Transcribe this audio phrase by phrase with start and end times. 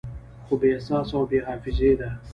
[0.45, 2.09] خو بې احساسه او بې حافظې ده